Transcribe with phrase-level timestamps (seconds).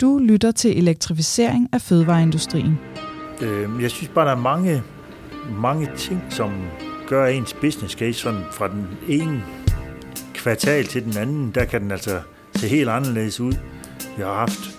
[0.00, 2.78] Du lytter til elektrificering af fødevareindustrien.
[3.42, 4.82] Øh, jeg synes bare, der er mange,
[5.50, 6.52] mange ting, som
[7.08, 9.42] gør ens business case sådan fra den ene
[10.34, 11.50] kvartal til den anden.
[11.54, 12.20] Der kan den altså
[12.54, 13.52] se helt anderledes ud.
[14.16, 14.78] Vi har haft,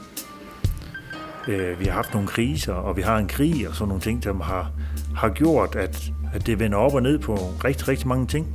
[1.48, 4.24] øh, vi har haft nogle kriser, og vi har en krig og sådan nogle ting,
[4.24, 4.72] som har,
[5.16, 8.48] har gjort, at, at det vender op og ned på rigtig, rigtig mange ting.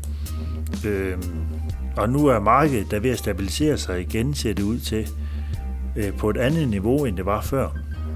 [0.87, 1.19] Øh,
[1.97, 5.09] og nu er markedet der ved at stabilisere sig igen, ser det ud til,
[5.97, 7.69] øh, på et andet niveau, end det var før.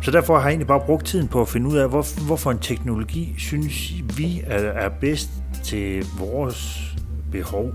[0.03, 2.51] Så derfor har jeg egentlig bare brugt tiden på at finde ud af, hvor, hvorfor
[2.51, 5.31] en teknologi synes vi er, er bedst
[5.65, 6.95] til vores
[7.33, 7.73] behov.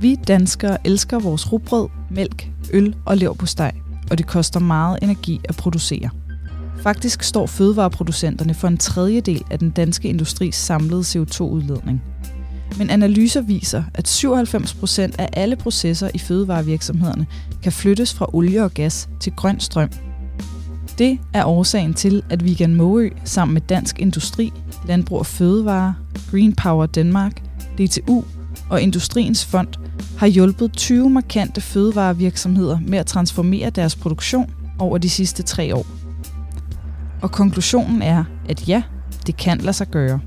[0.00, 3.72] Vi danskere elsker vores rugbrød, mælk, øl og leverpostej,
[4.10, 6.10] og det koster meget energi at producere.
[6.82, 12.11] Faktisk står fødevareproducenterne for en tredjedel af den danske industris samlede CO2-udledning.
[12.78, 17.26] Men analyser viser, at 97 procent af alle processer i fødevarevirksomhederne
[17.62, 19.90] kan flyttes fra olie og gas til grøn strøm.
[20.98, 24.52] Det er årsagen til, at Vegan Måø sammen med Dansk Industri,
[24.86, 25.94] Landbrug og Fødevare,
[26.30, 27.42] Green Power Danmark,
[27.78, 28.24] DTU
[28.70, 29.68] og Industriens Fond
[30.18, 35.86] har hjulpet 20 markante fødevarevirksomheder med at transformere deres produktion over de sidste tre år.
[37.22, 38.82] Og konklusionen er, at ja,
[39.26, 40.20] det kan lade sig gøre.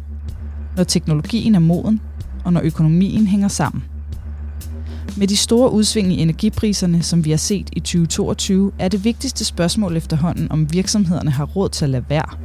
[0.78, 2.02] Når teknologien er moden,
[2.46, 3.84] og når økonomien hænger sammen.
[5.18, 9.46] Med de store udsving i energipriserne, som vi har set i 2022, er det vigtigste
[9.46, 12.38] spørgsmål efterhånden, om virksomhederne har råd til at lade være.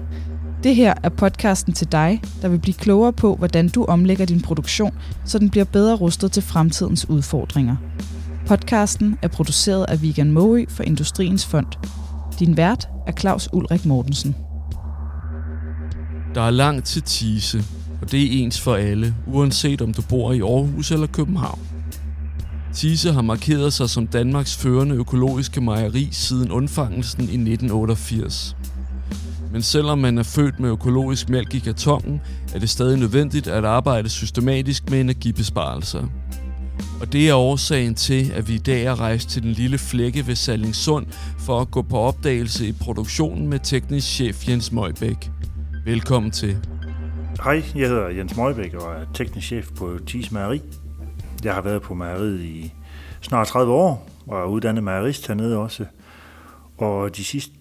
[0.62, 4.40] Det her er podcasten til dig, der vil blive klogere på, hvordan du omlægger din
[4.40, 7.76] produktion, så den bliver bedre rustet til fremtidens udfordringer.
[8.46, 11.66] Podcasten er produceret af Vegan Moe for Industriens Fond.
[12.38, 14.36] Din vært er Claus Ulrik Mortensen.
[16.34, 17.64] Der er langt til Tise,
[18.02, 21.60] og det er ens for alle, uanset om du bor i Aarhus eller København.
[22.74, 28.56] Tise har markeret sig som Danmarks førende økologiske mejeri siden undfangelsen i 1988.
[29.52, 32.20] Men selvom man er født med økologisk mælk i kartongen,
[32.54, 36.06] er det stadig nødvendigt at arbejde systematisk med energibesparelser.
[37.00, 40.26] Og det er årsagen til, at vi i dag er rejst til den lille flække
[40.26, 41.06] ved Sallingsund
[41.38, 45.30] for at gå på opdagelse i produktionen med teknisk chef Jens Møjbæk.
[45.84, 46.56] Velkommen til.
[47.44, 50.62] Hej, jeg hedder Jens Møjbæk og er teknisk chef på Tis Mejeri.
[51.44, 52.74] Jeg har været på mejeriet i
[53.20, 55.86] snart 30 år og er uddannet mejerist hernede også.
[56.78, 57.52] Og de sidste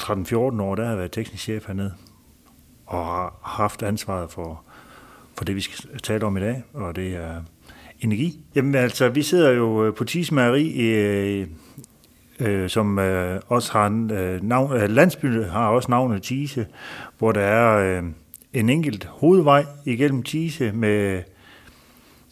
[0.00, 1.94] 13-14 år, der har jeg været teknisk chef hernede
[2.86, 4.62] og har haft ansvaret for,
[5.36, 7.42] for det, vi skal tale om i dag, og det er
[8.00, 8.40] energi.
[8.54, 11.46] Jamen altså, vi sidder jo øh, på Tis Mejeri, øh,
[12.40, 16.66] øh, som øh, også har øh, navn, øh, landsbyen har også navnet Tise,
[17.18, 17.98] hvor der er...
[17.98, 18.04] Øh,
[18.54, 21.22] en enkelt hovedvej igennem Tise med,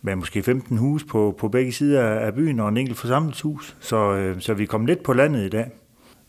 [0.03, 3.77] med måske 15 hus på, på begge sider af byen og en enkelt forsamlingshus.
[3.81, 5.71] Så, øh, så vi kom lidt på landet i dag.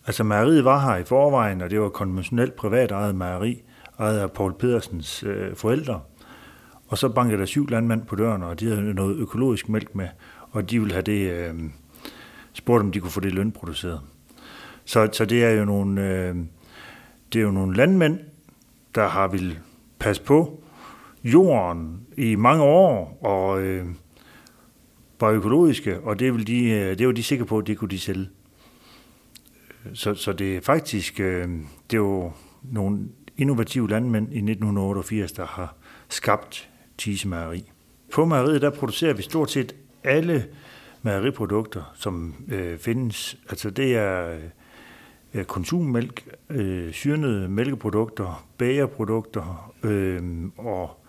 [0.05, 3.61] Altså mejeriet var her i forvejen, og det var konventionelt privat ejet mejeri,
[3.99, 6.01] ejet af Paul Pedersens øh, forældre.
[6.87, 10.07] Og så bankede der syv landmænd på døren, og de havde noget økologisk mælk med,
[10.51, 11.53] og de ville have det, øh,
[12.53, 14.01] spurgt om de kunne få det lønproduceret.
[14.85, 16.35] Så, så det er jo nogle, øh,
[17.33, 18.19] det er jo nogle landmænd,
[18.95, 19.59] der har vil
[20.03, 20.63] passe på
[21.23, 23.85] jorden i mange år, og øh,
[25.19, 27.89] var økologiske, og det, vil de, øh, det var de sikre på, at det kunne
[27.89, 28.29] de sælge.
[29.93, 31.47] Så, så det er faktisk øh,
[31.91, 32.31] det er jo
[32.63, 32.99] nogle
[33.37, 35.75] innovative landmænd i 1988, der har
[36.09, 37.71] skabt Tise Mejeri.
[38.13, 40.45] På mejeriet der producerer vi stort set alle
[41.01, 43.37] mejeriprodukter, som øh, findes.
[43.49, 44.37] Altså det er
[45.33, 50.21] øh, konsummælk, øh, syrnede mælkeprodukter, bagerprodukter øh,
[50.57, 50.99] og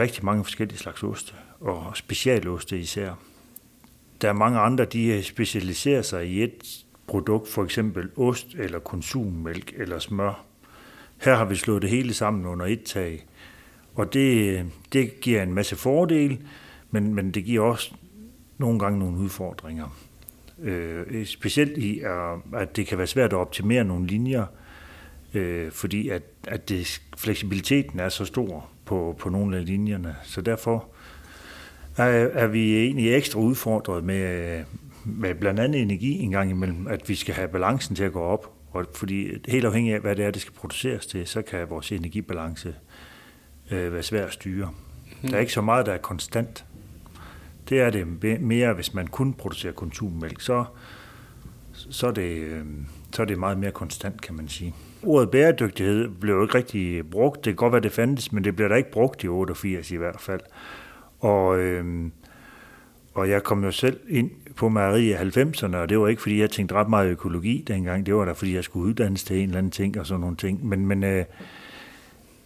[0.00, 3.12] rigtig mange forskellige slags oste, og specialoste især.
[4.20, 8.78] Der er mange andre, de øh, specialiserer sig i et produkt, for eksempel ost eller
[8.78, 10.44] konsummælk eller smør.
[11.18, 13.26] Her har vi slået det hele sammen under et tag,
[13.94, 16.38] og det, det giver en masse fordele,
[16.90, 17.94] men, men det giver også
[18.58, 20.01] nogle gange nogle udfordringer.
[20.62, 22.02] Øh, specielt i,
[22.54, 24.46] at det kan være svært at optimere nogle linjer,
[25.34, 30.16] øh, fordi at, at det, fleksibiliteten er så stor på, på nogle af linjerne.
[30.22, 30.88] Så derfor
[31.96, 34.64] er, er vi egentlig ekstra udfordret med,
[35.04, 38.20] med blandt andet energi en gang imellem, at vi skal have balancen til at gå
[38.20, 38.52] op.
[38.70, 41.92] Og fordi helt afhængig af, hvad det er, det skal produceres til, så kan vores
[41.92, 42.74] energibalance
[43.70, 44.70] øh, være svær at styre.
[45.22, 45.28] Mm.
[45.28, 46.64] Der er ikke så meget, der er konstant.
[47.68, 48.06] Det er det
[48.40, 50.64] mere, hvis man kun producerer konsummælk, så,
[51.72, 52.64] så, er det, øh,
[53.12, 54.74] så er det meget mere konstant, kan man sige.
[55.02, 57.36] Ordet bæredygtighed blev jo ikke rigtig brugt.
[57.36, 59.96] Det kan godt være, det fandtes, men det blev da ikke brugt i 88 i
[59.96, 60.40] hvert fald.
[61.20, 62.10] Og, øh,
[63.14, 66.40] og jeg kom jo selv ind på mejeri i 90'erne, og det var ikke, fordi
[66.40, 68.06] jeg tænkte ret meget økologi dengang.
[68.06, 70.36] Det var da, fordi jeg skulle uddannes til en eller anden ting og sådan nogle
[70.36, 70.66] ting.
[70.66, 71.24] Men, men, øh,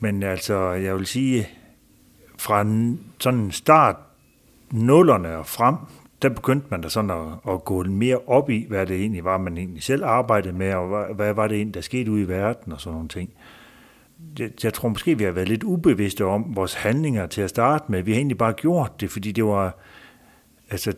[0.01, 1.49] men altså, jeg vil sige,
[2.39, 2.67] fra
[3.19, 3.97] sådan start
[4.73, 5.75] nullerne og frem,
[6.23, 9.39] der begyndte man da sådan at, at gå mere op i, hvad det egentlig var,
[9.39, 12.29] man egentlig selv arbejdede med, og hvad, hvad var det egentlig, der skete ude i
[12.29, 13.31] verden og sådan nogle ting.
[14.39, 17.85] Jeg, jeg tror måske, vi har været lidt ubevidste om vores handlinger til at starte
[17.89, 18.03] med.
[18.03, 19.79] Vi har egentlig bare gjort det, fordi det var,
[20.71, 20.93] altså,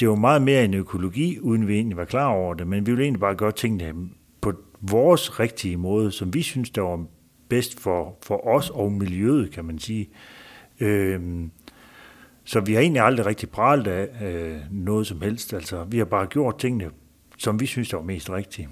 [0.00, 2.90] det var meget mere en økologi, uden vi egentlig var klar over det, men vi
[2.90, 4.08] ville egentlig bare gøre tingene
[4.40, 7.04] på vores rigtige måde, som vi synes, der var
[7.48, 10.08] bedst for, for os og miljøet, kan man sige.
[10.80, 11.50] Øhm,
[12.44, 15.54] så vi har egentlig aldrig rigtig pralt af øh, noget som helst.
[15.54, 16.90] Altså, vi har bare gjort tingene,
[17.38, 18.68] som vi synes, der var mest rigtige.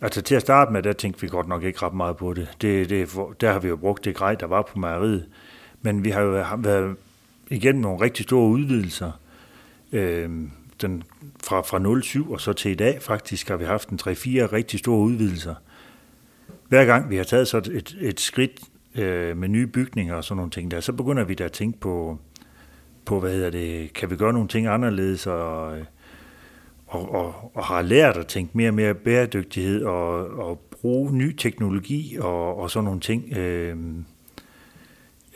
[0.00, 2.48] Altså til at starte med, der tænkte vi godt nok ikke ret meget på det.
[2.60, 3.10] det, det
[3.40, 5.26] der har vi jo brugt det grej, der var på mejeriet.
[5.82, 6.96] Men vi har jo været
[7.50, 9.12] igennem nogle rigtig store udvidelser.
[9.92, 10.30] Øh,
[10.82, 11.02] den,
[11.44, 14.78] fra, fra 07 og så til i dag faktisk har vi haft en 3-4 rigtig
[14.78, 15.54] store udvidelser.
[16.68, 18.60] Hver gang vi har taget så et, et skridt
[18.94, 21.80] øh, med nye bygninger og sådan nogle ting der, så begynder vi da at tænke
[21.80, 22.18] på,
[23.08, 25.66] på hvad hedder det, kan vi gøre nogle ting anderledes og,
[26.86, 31.36] og, og, og har lært at tænke mere og mere bæredygtighed og, og bruge ny
[31.36, 33.76] teknologi og, og sådan nogle ting, øh,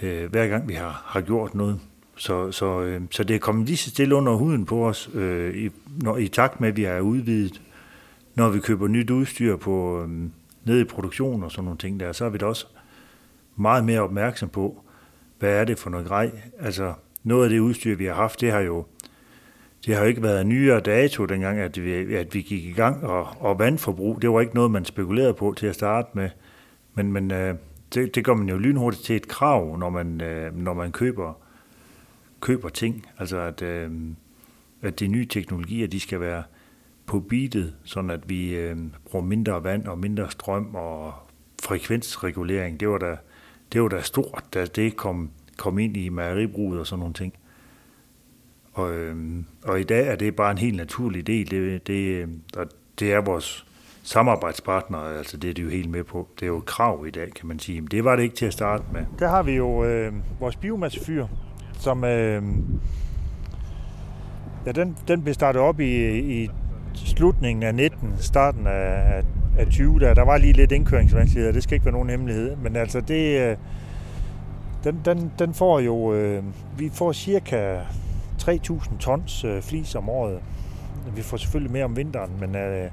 [0.02, 1.80] øh, hver gang vi har, har gjort noget.
[2.16, 5.56] Så, så, øh, så det er kommet lige så stille under huden på os, øh,
[5.56, 5.70] i,
[6.02, 7.62] når, i takt med, at vi er udvidet.
[8.34, 10.08] Når vi køber nyt udstyr på, øh,
[10.64, 12.66] ned i produktion og sådan nogle ting der, så er vi da også
[13.56, 14.84] meget mere opmærksom på,
[15.38, 16.30] hvad er det for noget grej.
[16.58, 18.84] Altså, noget af det udstyr, vi har haft, det har jo
[19.86, 23.04] det har jo ikke været nyere dato dengang, at vi, at vi gik i gang,
[23.04, 26.30] og, og vandforbrug, det var ikke noget, man spekulerede på til at starte med.
[26.94, 27.54] Men, men øh,
[27.94, 31.42] det, det gør man jo lynhurtigt til et krav, når man, øh, når man køber
[32.40, 33.06] køber ting.
[33.18, 33.90] Altså at, øh,
[34.82, 36.42] at de nye teknologier, de skal være
[37.06, 41.14] på beatet, sådan at vi øh, bruger mindre vand og mindre strøm og
[41.62, 42.80] frekvensregulering.
[42.80, 43.16] Det var da,
[43.72, 45.30] det var da stort, da det kom,
[45.62, 47.34] kom ind i mejeribruget og sådan nogle ting.
[48.72, 49.16] Og, øh,
[49.64, 51.50] og i dag er det bare en helt naturlig del.
[51.50, 52.28] Det, det, øh,
[52.98, 53.66] det er vores
[54.02, 56.28] samarbejdspartnere, altså det er de jo helt med på.
[56.34, 57.80] Det er jo et krav i dag, kan man sige.
[57.80, 59.04] Men det var det ikke til at starte med.
[59.18, 61.26] Der har vi jo øh, vores biomassefyr,
[61.78, 62.42] som øh,
[64.66, 66.50] ja, den, den blev startet op i, i
[66.94, 69.22] slutningen af 19, starten af,
[69.58, 72.76] af 20, der, der var lige lidt indkøringsvanskeligheder, det skal ikke være nogen hemmelighed, men
[72.76, 73.56] altså det, øh,
[74.84, 76.44] den, den, den får jo, øh,
[76.78, 77.78] vi får cirka
[78.42, 80.38] 3.000 tons øh, flis om året.
[81.14, 82.90] Vi får selvfølgelig mere om vinteren, men øh,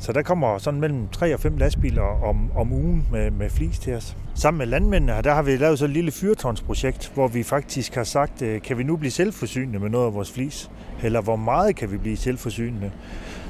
[0.00, 3.78] så der kommer sådan mellem 3 og 5 lastbiler om, om ugen med, med flis
[3.78, 4.16] til os.
[4.34, 8.04] Sammen med landmændene, der har vi lavet så et lille fyrtonsprojekt, hvor vi faktisk har
[8.04, 10.70] sagt, øh, kan vi nu blive selvforsynende med noget af vores flis?
[11.02, 12.90] Eller hvor meget kan vi blive selvforsynende?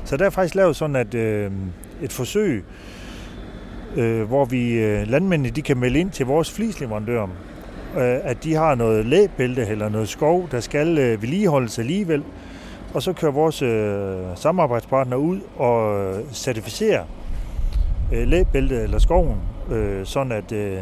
[0.05, 1.53] Så der er faktisk lavet sådan at, øh,
[2.03, 2.65] et forsøg,
[3.96, 8.55] øh, hvor vi øh, landmændene de kan melde ind til vores flisleverandør, øh, at de
[8.55, 12.25] har noget læbælte eller noget skov, der skal øh, vedligeholdes alligevel.
[12.94, 17.05] Og så kører vores øh, samarbejdspartner ud og øh, certificerer
[18.12, 19.38] øh, læbæltet eller skoven,
[19.70, 20.79] øh, sådan at, øh,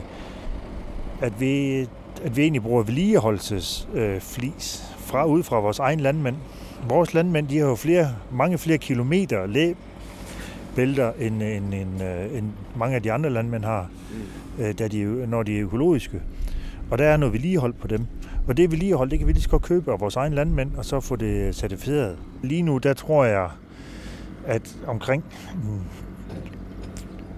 [1.21, 1.81] at, vi,
[2.25, 6.37] at vi egentlig bruger vedligeholdelsesflis øh, flis fra, ud fra vores egen landmænd.
[6.89, 9.47] Vores landmænd de har jo flere, mange flere kilometer
[10.77, 13.91] læbælter, end, end, end, øh, end mange af de andre landmænd har,
[14.59, 16.23] øh, da de, når de er økologiske.
[16.91, 18.07] Og der er noget vedligehold på dem.
[18.49, 20.85] Og det vedligehold, det kan vi lige så godt købe af vores egen landmænd, og
[20.85, 22.17] så få det certificeret.
[22.43, 23.49] Lige nu, der tror jeg,
[24.47, 25.25] at omkring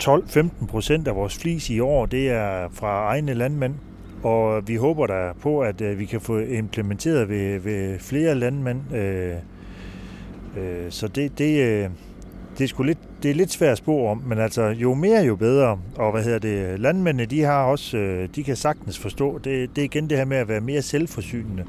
[0.03, 3.75] 12-15 procent af vores flis i år, det er fra egne landmænd.
[4.23, 8.81] Og vi håber da på, at øh, vi kan få implementeret ved, ved flere landmænd.
[10.91, 11.91] Så det, det,
[12.59, 15.23] det er, sgu lidt, det er lidt svært at spå om, men altså jo mere
[15.23, 15.79] jo bedre.
[15.97, 19.83] Og hvad hedder det, landmændene de har også, øh, de kan sagtens forstå, det, det
[19.83, 21.65] er igen det her med at være mere selvforsynende.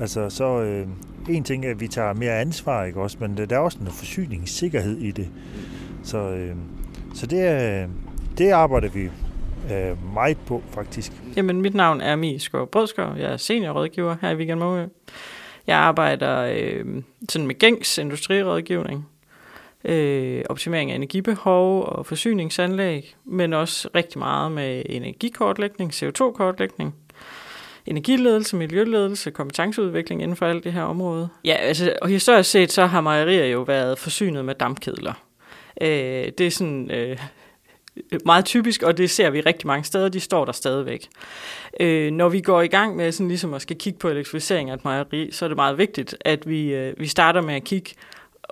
[0.00, 0.86] Altså så øh,
[1.28, 3.86] en ting er, at vi tager mere ansvar, ikke også, men der er også en
[3.86, 5.28] forsyningssikkerhed i det.
[6.02, 6.54] Så, øh,
[7.14, 7.88] så det,
[8.38, 9.04] det arbejder vi
[9.72, 11.12] øh, meget på, faktisk.
[11.36, 13.16] Jamen, mit navn er Mie Skov Brødskov.
[13.16, 14.88] Jeg er seniorrådgiver her i Weekend Måge.
[15.66, 19.06] Jeg arbejder øh, sådan med gængs industrirådgivning
[19.86, 26.94] øh, optimering af energibehov og forsyningsanlæg, men også rigtig meget med energikortlægning, CO2-kortlægning,
[27.86, 31.28] energiledelse, miljøledelse, kompetenceudvikling inden for alt det her område.
[31.44, 35.12] Ja, altså, og historisk set, så har mejerier jo været forsynet med dampkedler.
[35.80, 35.88] Øh,
[36.38, 36.90] det er sådan...
[36.90, 37.18] Øh,
[38.24, 41.08] meget typisk, og det ser vi rigtig mange steder, de står der stadigvæk.
[41.80, 44.74] Øh, når vi går i gang med sådan ligesom at skal kigge på elektrificering af
[44.74, 47.90] et mejeri, så er det meget vigtigt, at vi, øh, vi starter med at kigge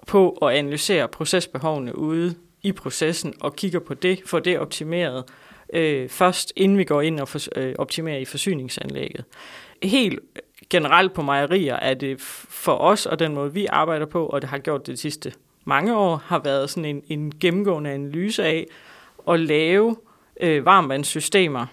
[0.06, 5.24] på og analysere procesbehovene ude i processen, og kigger på det, for det optimeret
[5.72, 9.24] øh, først, inden vi går ind og for, øh, optimerer i forsyningsanlægget.
[9.82, 10.20] Helt
[10.70, 14.50] generelt på mejerier er det for os, og den måde vi arbejder på, og det
[14.50, 15.32] har gjort det de sidste
[15.64, 18.66] mange år, har været sådan en, en gennemgående analyse af
[19.28, 19.96] at lave
[20.40, 21.66] øh, varmvandssystemer,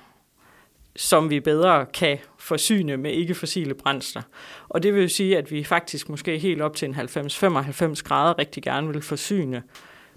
[0.95, 4.21] som vi bedre kan forsyne med ikke-fossile brændsler.
[4.69, 8.39] Og det vil jo sige, at vi faktisk måske helt op til en 90-95 grader
[8.39, 9.63] rigtig gerne vil forsyne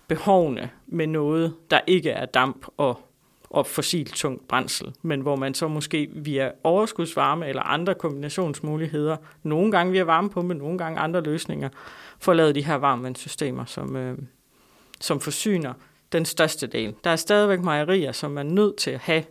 [0.09, 3.00] behovene med noget, der ikke er damp og,
[3.50, 9.73] og fossilt tungt brændsel, men hvor man så måske via overskudsvarme eller andre kombinationsmuligheder, nogle
[9.73, 11.69] gange via varmepumpe, nogle gange andre løsninger,
[12.19, 14.19] får lavet de her varmvandssystemer, som, øh,
[15.00, 15.73] som forsyner
[16.12, 16.95] den største del.
[17.04, 19.25] Der er stadigvæk mejerier, som er nødt til at have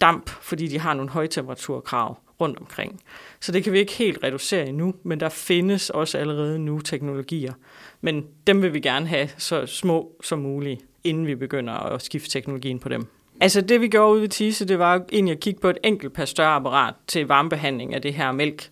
[0.00, 3.00] damp, fordi de har nogle højtemperaturkrav rundt omkring.
[3.40, 7.52] Så det kan vi ikke helt reducere endnu, men der findes også allerede nu teknologier.
[8.00, 12.30] Men dem vil vi gerne have så små som muligt, inden vi begynder at skifte
[12.30, 13.06] teknologien på dem.
[13.40, 16.12] Altså det vi gjorde ude ved Tise, det var egentlig at kigge på et enkelt
[16.12, 18.70] par større apparat til varmebehandling af det her mælk.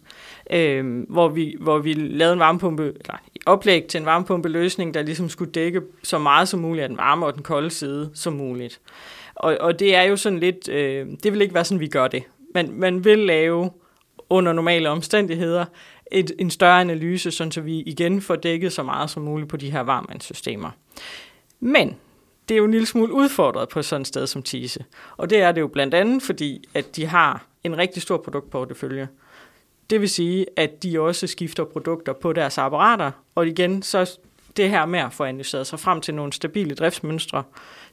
[0.51, 3.15] Øh, hvor, vi, hvor vi lavede en varmepumpe, eller
[3.47, 7.27] oplæg til en varmepumpeløsning, der ligesom skulle dække så meget som muligt af den varme
[7.27, 8.81] og den kolde side som muligt.
[9.45, 12.09] Og, og det er jo sådan lidt, øh, det vil ikke være sådan, vi gør
[12.09, 12.23] det.
[12.55, 13.71] Man, man vil lave
[14.31, 15.65] under normale omstændigheder
[16.13, 19.57] et, en større analyse, sådan så vi igen får dækket så meget som muligt på
[19.57, 20.71] de her varmvandssystemer.
[21.61, 21.97] Men
[22.49, 24.85] det er jo en lille smule udfordret på sådan et sted som Tise.
[25.17, 29.09] Og det er det jo blandt andet, fordi at de har en rigtig stor produktportefølje.
[29.91, 34.19] Det vil sige, at de også skifter produkter på deres apparater, og igen, så
[34.57, 37.43] det her med at få analyseret sig frem til nogle stabile driftsmønstre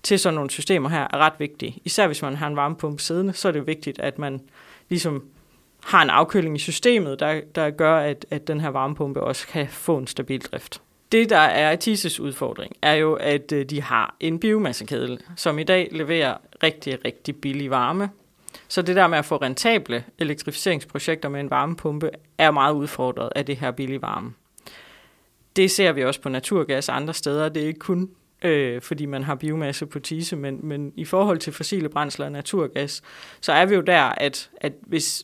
[0.03, 1.77] til sådan nogle systemer her er ret vigtigt.
[1.85, 4.41] Især hvis man har en varmepumpe siddende, så er det vigtigt, at man
[4.89, 5.23] ligesom
[5.83, 9.67] har en afkøling i systemet, der, der gør, at, at den her varmepumpe også kan
[9.67, 10.81] få en stabil drift.
[11.11, 15.63] Det, der er TISES udfordring, er jo, at øh, de har en biomassekedel, som i
[15.63, 18.09] dag leverer rigtig, rigtig billig varme.
[18.67, 23.45] Så det der med at få rentable elektrificeringsprojekter med en varmepumpe, er meget udfordret af
[23.45, 24.33] det her billige varme.
[25.55, 27.49] Det ser vi også på naturgas andre steder.
[27.49, 28.09] Det er ikke kun
[28.41, 32.31] øh, fordi man har biomasse på tise, men, men i forhold til fossile brændsler og
[32.31, 33.01] naturgas,
[33.41, 35.23] så er vi jo der, at, at hvis,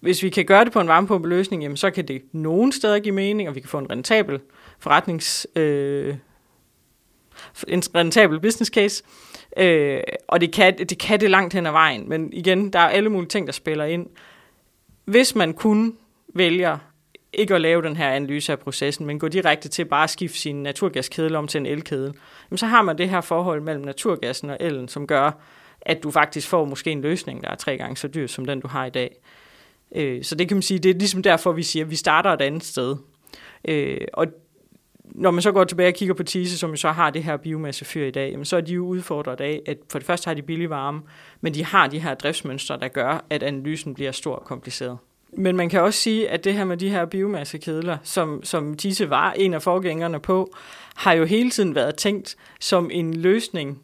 [0.00, 3.14] hvis vi kan gøre det på en varmepumpeløsning, jamen så kan det nogen steder give
[3.14, 4.40] mening, og vi kan få en rentabel
[4.78, 5.46] forretnings...
[5.56, 6.16] Øh,
[7.68, 9.04] en rentabel business case,
[9.56, 12.88] øh, og det kan, det kan det langt hen ad vejen, men igen, der er
[12.88, 14.06] alle mulige ting, der spiller ind.
[15.04, 15.96] Hvis man kun
[16.34, 16.78] vælger
[17.38, 20.38] ikke at lave den her analyse af processen, men gå direkte til bare at skifte
[20.38, 22.14] sin naturgaskedel om til en elkedel,
[22.50, 25.30] jamen så har man det her forhold mellem naturgassen og elen, som gør,
[25.80, 28.60] at du faktisk får måske en løsning, der er tre gange så dyr som den,
[28.60, 29.16] du har i dag.
[29.94, 32.30] Øh, så det kan man sige, det er ligesom derfor, vi siger, at vi starter
[32.30, 32.96] et andet sted.
[33.68, 34.26] Øh, og
[35.04, 37.36] når man så går tilbage og kigger på Tise, som jo så har det her
[37.36, 40.34] biomassefyr i dag, jamen så er de jo udfordret af, at for det første har
[40.34, 41.02] de billig varme,
[41.40, 44.98] men de har de her driftsmønstre, der gør, at analysen bliver stor og kompliceret.
[45.36, 49.10] Men man kan også sige, at det her med de her biomassekedler, som, som Tise
[49.10, 50.54] var en af forgængerne på,
[50.94, 53.82] har jo hele tiden været tænkt som en løsning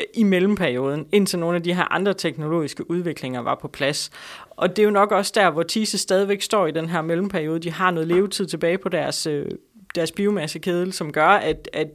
[0.00, 4.10] øh, i mellemperioden, indtil nogle af de her andre teknologiske udviklinger var på plads.
[4.50, 7.58] Og det er jo nok også der, hvor Tise stadigvæk står i den her mellemperiode.
[7.60, 9.46] De har noget levetid tilbage på deres, øh,
[9.94, 11.88] deres biomassekedel, som gør, at, at,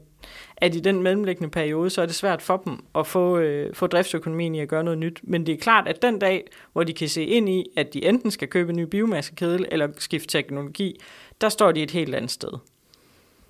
[0.58, 3.88] at i den mellemliggende periode, så er det svært for dem at få, øh, få
[3.88, 5.20] driftsøkonomien i at gøre noget nyt.
[5.24, 8.06] Men det er klart, at den dag, hvor de kan se ind i, at de
[8.06, 11.00] enten skal købe en ny biomassekedel eller skifte teknologi,
[11.42, 12.52] der står de et helt andet sted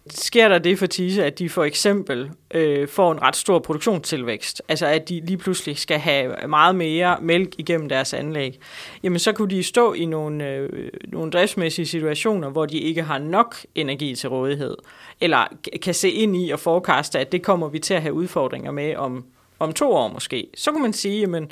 [0.09, 4.61] sker der det for Tise, at de for eksempel øh, får en ret stor produktionstilvækst,
[4.67, 8.59] altså at de lige pludselig skal have meget mere mælk igennem deres anlæg,
[9.03, 13.17] jamen så kunne de stå i nogle, øh, nogle driftsmæssige situationer, hvor de ikke har
[13.17, 14.75] nok energi til rådighed,
[15.21, 15.45] eller
[15.81, 18.95] kan se ind i og forekaste, at det kommer vi til at have udfordringer med
[18.95, 19.25] om,
[19.59, 20.47] om to år måske.
[20.55, 21.51] Så kunne man sige, jamen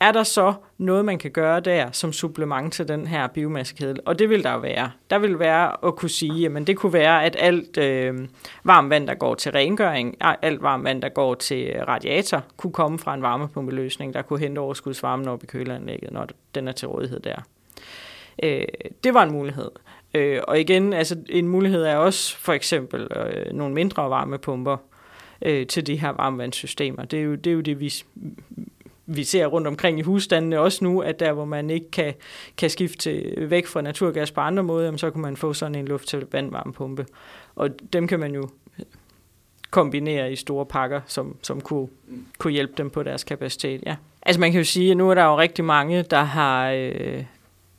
[0.00, 4.00] er der så noget, man kan gøre der som supplement til den her biomassekedel?
[4.06, 4.90] Og det vil der være.
[5.10, 8.28] Der vil være at kunne sige, at det kunne være, at alt øh,
[8.64, 12.98] varmt vand, der går til rengøring, alt varmt vand, der går til radiator, kunne komme
[12.98, 17.20] fra en varmepumpeløsning, der kunne hente overskudsvarmen op i køleanlægget, når den er til rådighed
[17.20, 17.36] der.
[18.42, 18.64] Øh,
[19.04, 19.70] det var en mulighed.
[20.14, 24.76] Øh, og igen, altså en mulighed er også for eksempel øh, nogle mindre varmepumper
[25.42, 27.04] øh, til de her varmvandssystemer.
[27.04, 27.92] Det er jo det, er jo det vi
[29.14, 32.14] vi ser rundt omkring i husstandene også nu, at der, hvor man ikke kan,
[32.56, 36.08] kan skifte væk fra naturgas på andre måder, så kan man få sådan en luft
[36.08, 37.06] til vandvarmepumpe.
[37.54, 38.48] Og dem kan man jo
[39.70, 41.88] kombinere i store pakker, som, som kunne,
[42.38, 43.82] kunne hjælpe dem på deres kapacitet.
[43.86, 43.96] Ja.
[44.22, 47.24] Altså man kan jo sige, at nu er der jo rigtig mange, der har, øh,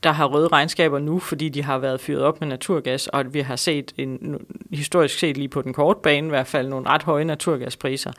[0.03, 3.33] der har røde regnskaber nu, fordi de har været fyret op med naturgas, og at
[3.33, 6.89] vi har set en, historisk set lige på den korte bane i hvert fald nogle
[6.89, 8.11] ret høje naturgaspriser.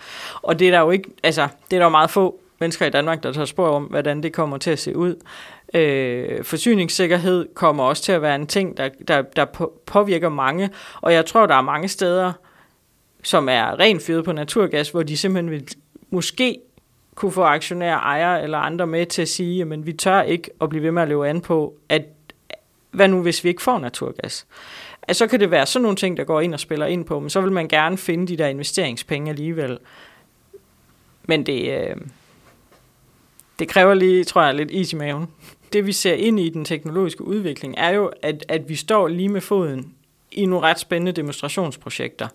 [0.42, 2.90] Og det er der jo ikke, altså det er der jo meget få mennesker i
[2.90, 5.16] Danmark, der tager spor om, hvordan det kommer til at se ud.
[5.74, 9.44] Øh, forsyningssikkerhed kommer også til at være en ting, der, der, der
[9.86, 12.32] påvirker mange, og jeg tror, der er mange steder,
[13.22, 15.68] som er rent fyret på naturgas, hvor de simpelthen vil
[16.10, 16.58] måske
[17.14, 20.68] kunne få aktionærer, ejere eller andre med til at sige, men vi tør ikke at
[20.68, 22.02] blive ved med at leve an på, at
[22.90, 24.46] hvad nu hvis vi ikke får naturgas?
[25.08, 27.20] Altså, så kan det være sådan nogle ting, der går ind og spiller ind på,
[27.20, 29.78] men så vil man gerne finde de der investeringspenge alligevel.
[31.22, 31.96] Men det, øh,
[33.62, 35.28] det kræver lige, tror jeg, lidt is i maven.
[35.72, 39.28] Det vi ser ind i den teknologiske udvikling, er jo, at, at vi står lige
[39.28, 39.92] med foden
[40.32, 42.28] i nogle ret spændende demonstrationsprojekter,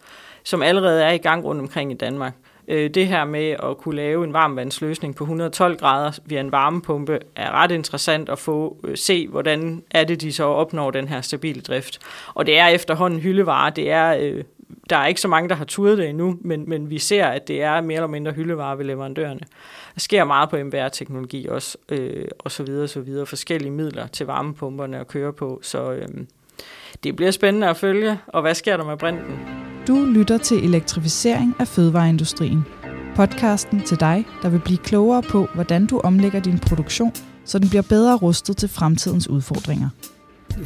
[0.44, 2.34] som allerede er i gang rundt omkring i Danmark.
[2.68, 7.20] Øh, det her med at kunne lave en varmvandsløsning på 112 grader via en varmepumpe
[7.36, 11.22] er ret interessant at få øh, se, hvordan er det, de så opnår den her
[11.22, 12.00] stabile drift.
[12.34, 13.70] Og det er efterhånden hyldevare.
[13.70, 14.44] Det er, øh,
[14.90, 17.48] der er ikke så mange, der har turet det endnu, men, men vi ser, at
[17.48, 19.40] det er mere eller mindre hyldevare ved leverandørerne.
[19.94, 23.26] Der sker meget på MVR-teknologi også, øh, og så videre, så videre.
[23.26, 26.08] Forskellige midler til varmepumperne at køre på, så øh,
[27.04, 28.20] det bliver spændende at følge.
[28.28, 29.40] Og hvad sker der med brinten?
[29.88, 32.66] Du lytter til elektrificering af fødevareindustrien.
[33.16, 37.14] Podcasten til dig, der vil blive klogere på, hvordan du omlægger din produktion,
[37.46, 39.90] så den bliver bedre rustet til fremtidens udfordringer.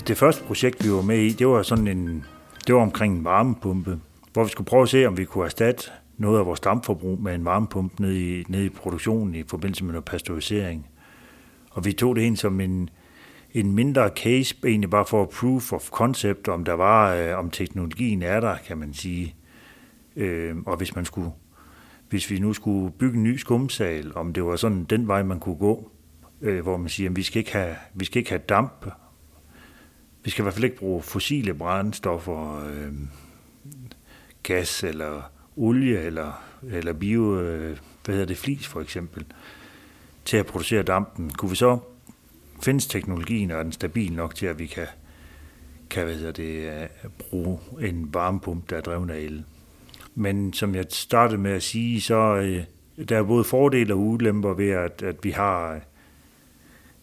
[0.08, 2.26] Det første projekt, vi var med i, det var sådan en,
[2.68, 4.00] det var omkring en varmepumpe,
[4.34, 7.36] hvor vi skulle prøve at se, om vi kunne erstatte noget af vores dampforbrug med
[7.36, 10.88] en varmepumpe nede i, nede i produktionen i forbindelse med noget pasteurisering.
[11.72, 12.90] Og vi tog det ind som en,
[13.54, 18.22] en mindre case, egentlig bare for proof of concept, om der var, øh, om teknologien
[18.22, 19.36] er der, kan man sige.
[20.16, 21.32] Øh, og hvis man skulle,
[22.10, 25.40] hvis vi nu skulle bygge en ny skumsal, om det var sådan den vej, man
[25.40, 25.92] kunne gå,
[26.42, 28.86] øh, hvor man siger, at vi skal ikke have, vi skal ikke have damp,
[30.24, 32.94] vi skal i hvert fald ikke bruge fossile brændstoffer, øh,
[34.44, 35.22] gas eller
[35.58, 39.26] olie eller, eller bio, øh, hvad hedder det, flis for eksempel,
[40.26, 41.30] til at producere dampen.
[41.30, 41.80] Kunne vi så
[42.64, 44.88] findes teknologien, og er den stabil nok til, at vi kan,
[45.90, 46.88] kan hvad hedder det, øh,
[47.20, 49.44] bruge en varmepumpe, der er drevet af el.
[50.16, 52.64] Men som jeg startede med at sige, så øh,
[53.10, 55.82] der er både fordele og ulemper ved, at, at vi har øh,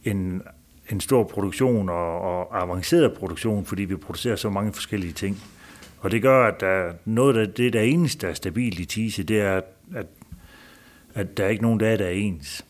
[0.05, 0.43] en,
[0.91, 5.43] en stor produktion og, og avanceret produktion, fordi vi producerer så mange forskellige ting.
[6.01, 9.23] Og det gør, at der, noget af det, der eneste, der er stabilt i Tise,
[9.23, 9.61] det er,
[9.95, 10.07] at,
[11.15, 12.65] at der er ikke nogen dage, der er ens.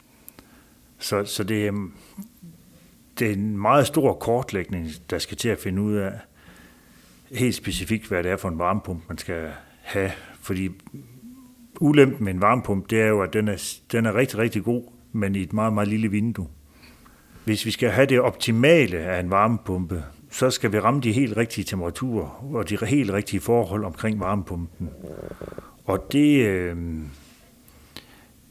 [0.99, 1.73] Så, så det,
[3.19, 6.12] det er en meget stor kortlægning, der skal til at finde ud af
[7.33, 9.51] helt specifikt, hvad det er for en varmepumpe, man skal
[9.83, 10.12] have.
[10.41, 10.71] Fordi
[11.81, 14.83] ulempen med en varmepumpe, det er jo, at den er, den er rigtig, rigtig god,
[15.12, 16.49] men i et meget, meget lille vindue.
[17.45, 21.37] Hvis vi skal have det optimale af en varmepumpe, så skal vi ramme de helt
[21.37, 24.91] rigtige temperaturer og de helt rigtige forhold omkring varmepumpen.
[25.85, 26.77] Og det, øh,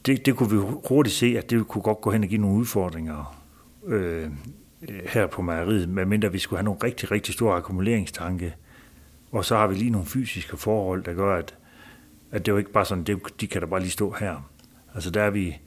[0.05, 0.57] det, det kunne vi
[0.89, 3.43] hurtigt se, at det kunne godt gå hen og give nogle udfordringer
[3.87, 4.29] øh,
[5.05, 8.55] her på mejeriet, medmindre vi skulle have nogle rigtig, rigtig store akkumuleringstanke.
[9.31, 11.55] Og så har vi lige nogle fysiske forhold, der gør, at,
[12.31, 14.49] at det jo ikke bare sådan, det, de kan da bare lige stå her.
[14.93, 15.57] Altså der er vi,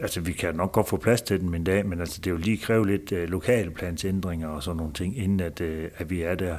[0.00, 2.30] altså vi kan nok godt få plads til dem en dag, men altså det er
[2.30, 6.22] jo lige kræve lidt øh, lokalplansændringer og sådan nogle ting, inden at, øh, at vi
[6.22, 6.56] er der.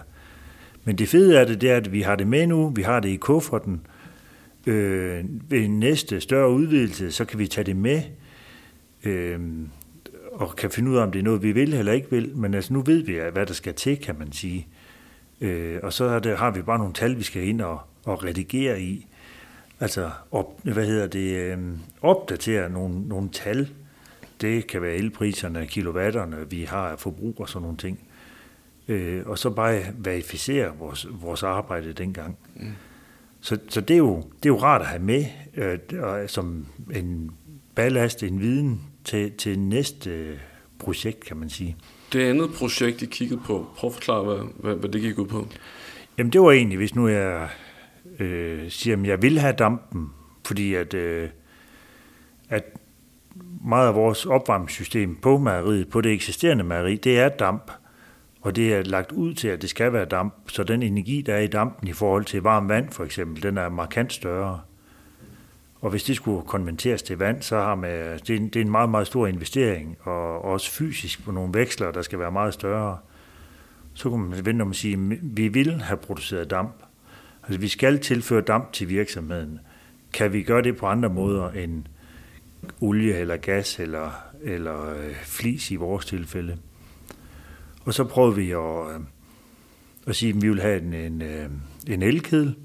[0.84, 3.00] Men det fede er det, det er, at vi har det med nu, vi har
[3.00, 3.82] det i kufferten.
[4.68, 8.02] Øh, ved næste større udvidelse, så kan vi tage det med.
[9.04, 9.40] Øh,
[10.32, 12.32] og kan finde ud af, om det er noget, vi vil eller ikke vil.
[12.36, 14.68] Men altså, nu ved vi, hvad der skal til, kan man sige.
[15.42, 18.82] Øh, og så det, har vi bare nogle tal, vi skal ind og, og redigere
[18.82, 19.08] i.
[19.82, 21.58] Altså, op, hvad hedder det, øh,
[22.02, 23.70] opdatere nogle, nogle tal.
[24.42, 28.00] Det kan være elpriserne, kilowatterne, vi har forbrug og sådan nogle ting.
[28.88, 32.38] Øh, og så bare verificere vores, vores arbejde dengang.
[32.56, 32.72] Mm.
[33.42, 35.80] Så, så det, er jo, det er jo rart at have med øh,
[36.28, 37.32] som en
[37.76, 40.40] ballast, en viden til, til næste
[40.80, 41.76] projekt, kan man sige.
[42.14, 45.28] Det andet projekt, I kiggede på, prøv at forklare, hvad, hvad, hvad det gik ud
[45.28, 45.48] på.
[46.18, 47.50] Jamen det var egentlig, hvis nu jeg
[48.22, 50.10] øh, siger, at jeg vil have dampen,
[50.46, 51.30] fordi at, øh,
[52.50, 52.64] at
[53.66, 57.72] meget af vores opvarmningssystem på mejeriet, på det eksisterende mejeri, det er damp.
[58.42, 61.34] Og det er lagt ud til, at det skal være damp, så den energi, der
[61.34, 64.62] er i dampen i forhold til varmt vand for eksempel, den er markant større.
[65.82, 68.56] Og hvis det skulle konverteres til vand, så har man, altså, det, er en, det
[68.56, 72.32] er en meget, meget stor investering, og også fysisk på nogle veksler, der skal være
[72.32, 72.98] meget større.
[73.94, 76.84] Så kunne man vente om at sige, at vi vil have produceret damp,
[77.44, 79.60] Altså vi skal tilføre damp til virksomheden.
[80.14, 81.84] Kan vi gøre det på andre måder end
[82.82, 84.12] olie eller gas eller,
[84.44, 86.58] eller øh, flis i vores tilfælde?
[87.86, 89.02] Og så prøvede vi at, øh,
[90.08, 91.50] at sige, at vi vil have en, en, øh,
[91.88, 92.56] en elkedel,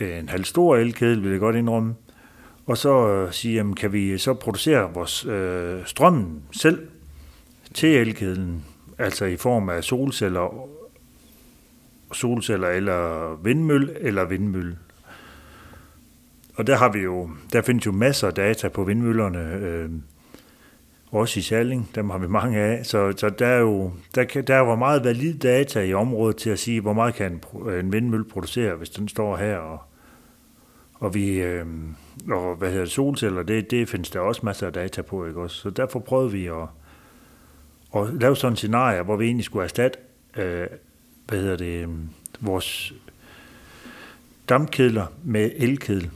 [0.00, 1.94] en halv stor elkedel, vil jeg godt indrømme,
[2.66, 6.88] og så øh, sige, jamen, kan vi så producere vores øh, strøm selv
[7.74, 8.64] til elkedlen,
[8.98, 10.68] altså i form af solceller,
[12.12, 14.78] solceller eller vindmølle eller vindmølle.
[16.54, 19.90] Og der har vi jo, der findes jo masser af data på vindmøllerne, øh,
[21.12, 24.44] også i Salling, dem har vi mange af, så, så der er jo der, kan,
[24.44, 27.92] der var meget valid data i området til at sige, hvor meget kan en, en
[27.92, 29.78] vindmølle producere, hvis den står her, og,
[30.94, 31.66] og vi, øh,
[32.30, 35.40] og hvad hedder det, solceller, det, det findes der også masser af data på, ikke
[35.40, 35.56] også?
[35.56, 36.68] Så derfor prøvede vi at,
[37.96, 39.98] at lave sådan en scenarie, hvor vi egentlig skulle erstatte,
[40.36, 40.66] øh,
[41.28, 42.08] hvad hedder det, øhm,
[42.40, 42.92] vores
[44.48, 46.10] dampkedler med elkedel.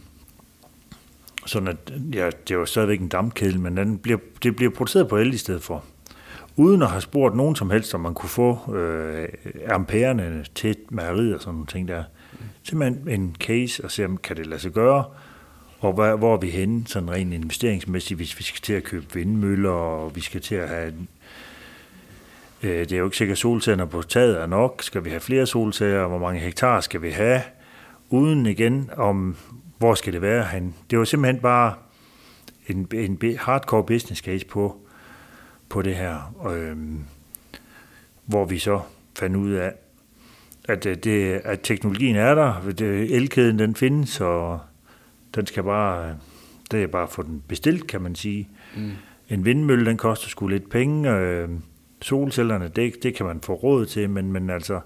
[1.47, 5.09] Sådan at, ja, det er jo stadigvæk en dampkedel, men den bliver, det bliver produceret
[5.09, 5.85] på el i stedet for.
[6.57, 9.29] Uden at have spurgt nogen som helst, om man kunne få øh,
[9.69, 12.05] ampererne til mejeriet og sådan nogle ting der.
[12.63, 15.05] Simpelthen en case og se, om kan det lade sig gøre,
[15.81, 19.07] og hvor, hvor er vi henne sådan rent investeringsmæssigt, hvis vi skal til at købe
[19.15, 20.95] vindmøller, og vi skal til at have...
[22.67, 24.83] Øh, det er jo ikke sikkert, at solceller på taget er nok.
[24.83, 26.07] Skal vi have flere solceller?
[26.07, 27.43] Hvor mange hektar skal vi have?
[28.11, 29.37] Uden igen om,
[29.79, 30.75] hvor skal det være hen.
[30.91, 31.75] Det var simpelthen bare
[32.67, 34.77] en, en hardcore business case på,
[35.69, 36.77] på det her, øh,
[38.25, 38.81] hvor vi så
[39.19, 39.73] fandt ud af,
[40.65, 42.55] at, øh, det, at teknologien er der,
[43.11, 44.61] elkæden den findes, og
[45.35, 46.17] den skal bare,
[46.71, 48.49] det er bare at få den bestilt, kan man sige.
[48.77, 48.91] Mm.
[49.29, 51.11] En vindmølle, den koster sgu lidt penge.
[51.11, 51.49] Øh,
[52.03, 54.81] solcellerne, det, det kan man få råd til, men, men altså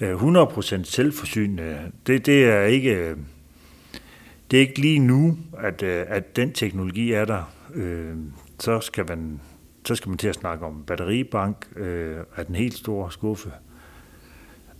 [0.00, 3.14] 100% øh, selvforsynende, det, det er ikke
[4.50, 7.52] det er ikke lige nu, at, øh, at den teknologi er der.
[7.74, 8.16] Øh,
[8.60, 9.40] så skal man
[9.84, 13.52] så skal man til at snakke om batteribank øh, af den helt store skuffe.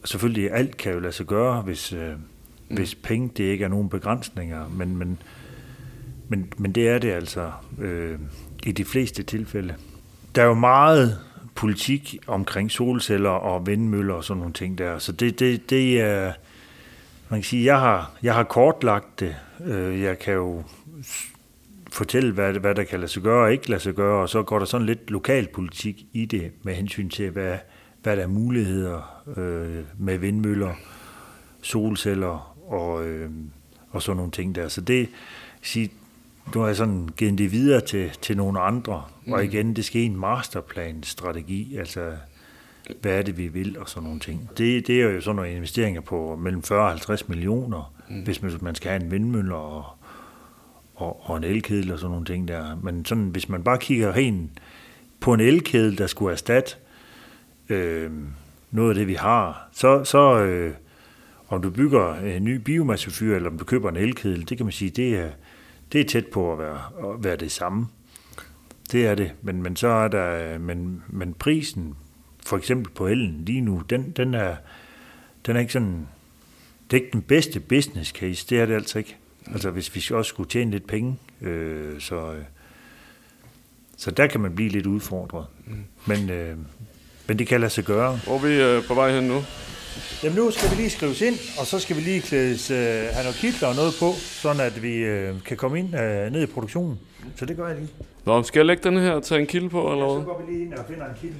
[0.04, 2.76] Selvfølgelig alt kan jo lade sig gøre, hvis, øh, mm.
[2.76, 5.18] hvis penge det ikke er nogen begrænsninger, men, men,
[6.28, 8.18] men, men det er det altså øh,
[8.66, 9.74] i de fleste tilfælde.
[10.34, 11.18] Der er jo meget
[11.54, 16.32] politik omkring solceller og vindmøller og sådan nogle ting der, så det, det, det er,
[17.28, 19.36] man kan sige, jeg har, jeg har kortlagt det.
[19.64, 20.62] Øh, jeg kan jo
[21.92, 24.42] fortælle, hvad, hvad der kan lade sig gøre og ikke lade sig gøre, og så
[24.42, 27.58] går der sådan lidt lokalpolitik i det med hensyn til, hvad,
[28.02, 30.72] hvad der er muligheder øh, med vindmøller,
[31.62, 33.30] solceller og, øh,
[33.90, 34.68] og sådan nogle ting der.
[34.68, 35.08] Så det,
[35.62, 35.90] sige,
[36.54, 39.32] nu har jeg sådan givet det videre til, til nogle andre, mm.
[39.32, 42.12] og igen, det skal en masterplan-strategi, altså
[43.00, 44.50] hvad er det, vi vil, og sådan nogle ting.
[44.58, 48.22] Det, det er jo sådan nogle investeringer på mellem 40 og 50 millioner, mm.
[48.22, 49.84] hvis man, man skal have en vindmølle og,
[50.94, 52.76] og, og en elkedel og sådan nogle ting der.
[52.82, 54.50] Men sådan, hvis man bare kigger hen
[55.20, 56.74] på en elkedel, der skulle erstatte
[57.68, 58.10] øh,
[58.70, 60.74] noget af det, vi har, så, så øh,
[61.48, 64.72] om du bygger en ny biomassefyr, eller om du køber en elkedel, det kan man
[64.72, 65.30] sige, det er,
[65.92, 66.80] det er tæt på at være,
[67.14, 67.86] at være det samme.
[68.92, 71.94] Det er det, men, men så er der, men, men prisen
[72.46, 74.56] for eksempel på ellen lige nu, den, den, er,
[75.46, 76.08] den er ikke sådan,
[76.90, 79.16] det er ikke den bedste business case, det er det altså ikke.
[79.52, 82.44] Altså hvis vi også skulle tjene lidt penge, øh, så, øh,
[83.96, 85.46] så der kan man blive lidt udfordret.
[85.66, 85.84] Mm.
[86.06, 86.56] Men, øh,
[87.28, 88.16] men det kan lade sig gøre.
[88.16, 89.42] Hvor er vi øh, på vej hen nu?
[90.22, 93.24] Jamen nu skal vi lige skrives ind, og så skal vi lige klædes, øh, have
[93.24, 96.46] noget kitler og noget på, sådan at vi øh, kan komme ind øh, ned i
[96.46, 96.98] produktionen.
[97.36, 97.88] Så det gør jeg lige.
[98.26, 100.14] Nå, skal jeg lægge den her og tage en kilde på, eller hvad?
[100.16, 101.34] Ja, så går vi lige ind og finder en kilde.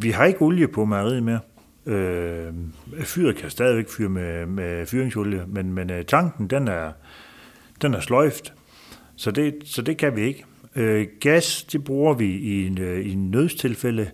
[0.00, 1.40] Vi har ikke olie på mejeriet mere.
[1.86, 2.52] Øh,
[3.04, 6.92] fyret kan stadigvæk fyre med, med fyringsolie, men, men øh, tanken, den er,
[7.82, 8.52] den er sløjft,
[9.16, 10.44] så det, så det kan vi ikke.
[10.76, 14.10] Øh, gas, det bruger vi i en, øh, i en nødstilfælde,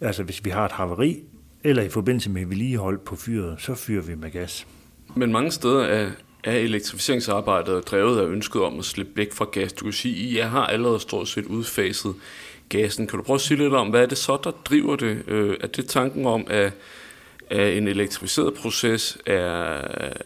[0.00, 1.22] altså hvis vi har et haveri,
[1.64, 4.66] eller i forbindelse med vedligehold på fyret, så fyrer vi med gas.
[5.14, 6.10] Men mange steder er,
[6.44, 9.72] er elektrificeringsarbejdet drevet af ønsket om at slippe væk fra gas.
[9.72, 12.14] Du kan sige, at I har allerede stort set udfaset
[12.68, 13.06] gassen.
[13.06, 15.22] Kan du prøve at sige lidt om, hvad er det så, der driver det?
[15.28, 16.72] Øh, er det tanken om, at,
[17.50, 19.42] at en elektrificeret proces er,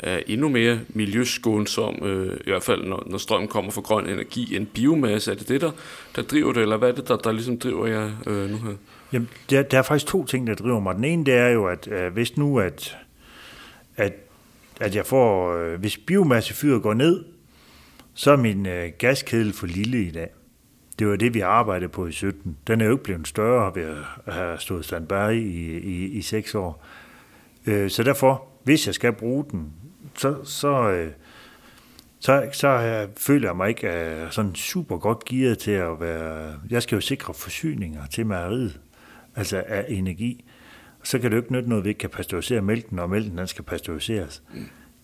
[0.01, 4.57] er endnu mere miljøskånsom, øh, i hvert fald når, når strømmen kommer fra grøn energi,
[4.57, 5.31] end biomasse?
[5.31, 5.71] Er det det, der,
[6.17, 8.75] der driver det, eller hvad er det, der, der ligesom driver jer øh, nu her?
[9.13, 10.95] Jamen, der, der er faktisk to ting, der driver mig.
[10.95, 12.99] Den ene, det er jo, at øh, hvis nu, at,
[13.97, 14.13] at,
[14.81, 17.25] at jeg får, øh, hvis biomassefyret går ned,
[18.15, 20.29] så er min øh, gaskedel for lille i dag.
[20.99, 22.57] Det var det, vi arbejdede på i 17.
[22.67, 23.97] Den er jo ikke blevet større ved
[24.27, 26.87] at have stået standby i, i, i seks år.
[27.67, 29.73] Øh, så derfor hvis jeg skal bruge den,
[30.15, 31.13] så, så, øh,
[32.21, 36.55] så, så øh, føler jeg mig ikke øh, sådan super godt gearet til at være...
[36.71, 38.81] Jeg skal jo sikre forsyninger til mejeriet,
[39.37, 40.45] altså af energi.
[41.03, 43.39] Så kan det jo ikke nytte noget, at vi ikke kan pasteurisere mælken, når mælken
[43.39, 44.43] den skal pasteuriseres.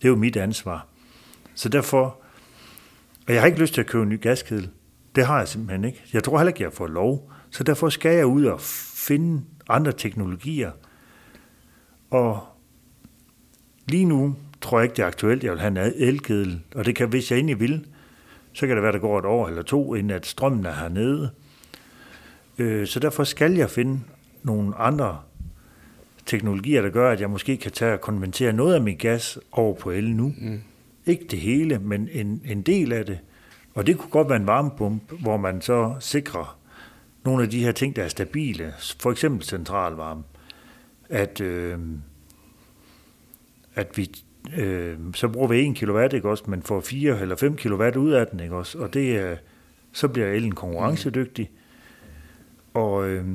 [0.01, 0.87] Det er jo mit ansvar.
[1.55, 2.21] Så derfor...
[3.27, 4.69] Og jeg har ikke lyst til at købe en ny gaskedel.
[5.15, 6.03] Det har jeg simpelthen ikke.
[6.13, 7.31] Jeg tror heller ikke, jeg får lov.
[7.49, 10.71] Så derfor skal jeg ud og finde andre teknologier.
[12.09, 12.47] Og
[13.87, 15.43] lige nu tror jeg ikke, det er aktuelt.
[15.43, 17.85] Jeg vil have en elkedel, og det kan, hvis jeg egentlig vil,
[18.53, 21.29] så kan det være, der går et år eller to, inden at strømmen er hernede.
[22.57, 23.99] Øh, så derfor skal jeg finde
[24.43, 25.19] nogle andre
[26.25, 29.75] teknologier, der gør, at jeg måske kan tage og konvertere noget af min gas over
[29.75, 30.33] på el nu.
[30.37, 30.61] Mm.
[31.05, 33.19] Ikke det hele, men en, en del af det.
[33.73, 36.59] Og det kunne godt være en varmepumpe, hvor man så sikrer
[37.25, 40.23] nogle af de her ting, der er stabile, for eksempel centralvarme,
[41.09, 41.79] at, øh,
[43.75, 44.11] at vi
[44.57, 48.11] øh, så bruger vi 1 kW, ikke også, men får 4 eller 5 kW ud
[48.11, 49.35] af den, ikke også, og det er,
[49.91, 51.51] så bliver elen konkurrencedygtig,
[52.73, 53.25] og, øh,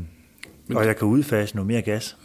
[0.71, 2.17] og jeg kan udfase noget mere gas.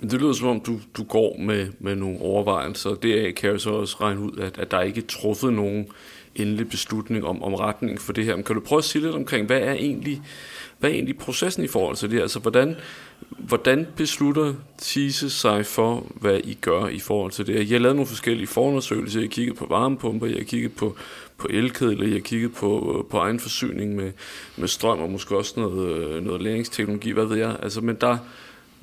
[0.00, 2.94] Men det lyder som om, du, du går med, med nogle overvejelser.
[2.94, 5.86] Det kan jeg så også regne ud, at, at der ikke er truffet nogen
[6.34, 8.36] endelig beslutning om, om retning for det her.
[8.36, 10.22] Men kan du prøve at sige lidt omkring, hvad er egentlig,
[10.78, 12.20] hvad er egentlig processen i forhold til det?
[12.20, 12.76] Altså, hvordan,
[13.38, 17.54] hvordan beslutter Tise sig for, hvad I gør i forhold til det?
[17.54, 19.20] Jeg har lavet nogle forskellige forundersøgelser.
[19.20, 20.96] Jeg har kigget på varmepumper, jeg har kigget på,
[21.36, 24.12] på elkedler, jeg har kigget på, øh, på egen forsyning med,
[24.56, 27.56] med strøm og måske også noget, øh, noget læringsteknologi, hvad ved jeg.
[27.62, 28.18] Altså, men der,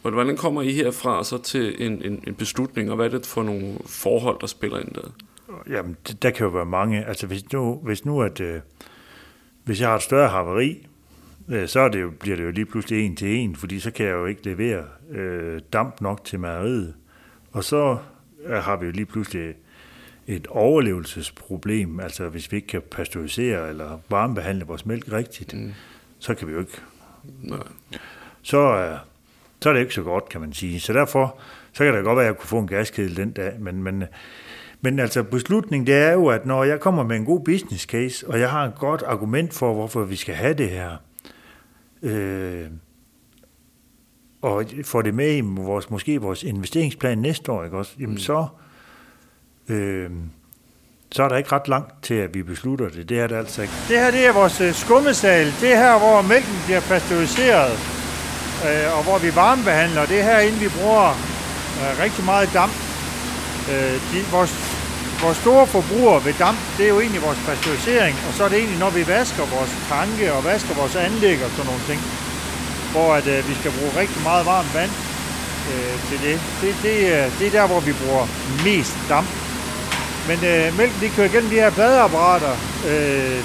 [0.02, 3.44] hvordan kommer I herfra så til en, en, en beslutning, og hvad er det for
[3.44, 5.14] nogle forhold, der spiller ind der?
[5.70, 7.06] Jamen, der kan jo være mange.
[7.06, 8.60] Altså, hvis nu, hvis nu at, øh,
[9.64, 10.88] hvis jeg har et større haveri,
[11.68, 14.06] så er det jo, bliver det jo lige pludselig en til en, fordi så kan
[14.06, 16.94] jeg jo ikke levere øh, damp nok til mejeriet.
[17.52, 17.98] Og så
[18.46, 19.54] øh, har vi jo lige pludselig
[20.28, 25.74] et overlevelsesproblem, altså hvis vi ikke kan pasteurisere eller varmebehandle vores mælk rigtigt, mm.
[26.20, 26.82] så kan vi jo ikke.
[27.42, 27.60] Nej.
[28.42, 28.98] Så, øh,
[29.62, 30.80] så er det ikke så godt, kan man sige.
[30.80, 31.40] Så derfor,
[31.74, 34.04] så kan det godt være, at jeg kunne få en gaskedel den dag, men, men
[34.82, 38.28] men altså beslutningen, det er jo, at når jeg kommer med en god business case,
[38.28, 40.98] og jeg har et godt argument for, hvorfor vi skal have det her,
[42.02, 42.68] øh,
[44.42, 47.92] og får det med i vores, måske vores investeringsplan næste år, ikke også?
[48.00, 48.20] Jamen mm.
[48.20, 48.48] så,
[49.70, 50.10] øh,
[51.12, 53.10] så er der ikke ret langt til, at vi beslutter det.
[53.10, 53.74] Det er det altså ikke.
[53.88, 55.46] Det her, det er vores øh, skummesal.
[55.46, 57.72] Det er her, hvor mælken bliver pasteuriseret,
[58.68, 60.06] øh, og hvor vi varmebehandler.
[60.06, 61.10] Det er herinde, vi bruger
[61.80, 62.74] øh, rigtig meget damp.
[63.72, 64.69] Øh, de, vores
[65.24, 68.58] vores store forbruger ved damp, det er jo egentlig vores pasteurisering, og så er det
[68.58, 72.02] egentlig, når vi vasker vores tanke og vasker vores anlæg og sådan nogle ting,
[72.92, 74.92] hvor at, øh, vi skal bruge rigtig meget varmt vand
[75.72, 76.36] øh, til det.
[76.62, 78.26] Det, det, øh, det er der, hvor vi bruger
[78.68, 79.30] mest damp.
[80.30, 82.54] Men øh, mælken, de kører igennem de her badeapparater
[82.92, 83.40] øh,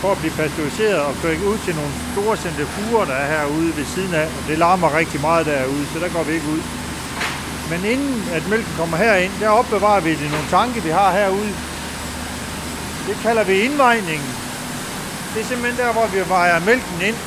[0.00, 3.84] for at blive pasteuriseret og kører ud til nogle store centrifuger, der er herude ved
[3.94, 4.26] siden af.
[4.26, 6.62] Og det larmer rigtig meget derude, så der går vi ikke ud.
[7.72, 11.52] Men inden at mælken kommer herind, der opbevarer vi det nogle tanke, vi har herude.
[13.08, 14.30] Det kalder vi indvejningen.
[15.34, 17.18] Det er simpelthen der, hvor vi vejer mælken ind.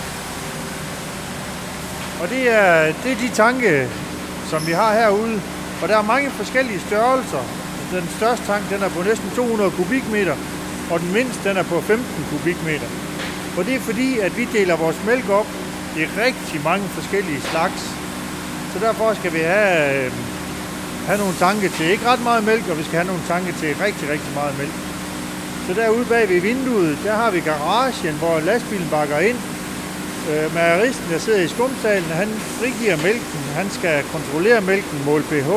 [2.21, 3.89] Og det er, det er de tanke,
[4.49, 5.41] som vi har herude.
[5.81, 7.43] Og der er mange forskellige størrelser.
[7.91, 10.36] Den største tank, den er på næsten 200 kubikmeter,
[10.91, 12.89] og den mindste, den er på 15 kubikmeter.
[13.58, 15.47] Og det er fordi, at vi deler vores mælk op
[15.97, 17.81] i rigtig mange forskellige slags.
[18.73, 20.12] Så derfor skal vi have øh,
[21.10, 23.70] have nogle tanke til ikke ret meget mælk, og vi skal have nogle tanke til
[23.86, 24.76] rigtig, rigtig meget mælk.
[25.68, 29.39] Så derude bag ved vinduet, der har vi garagen, hvor lastbilen bakker ind.
[30.32, 33.39] Øh, mageristen, der sidder i skumsalen, han frigiver mælken.
[33.60, 35.52] Han skal kontrollere mælken, måle pH,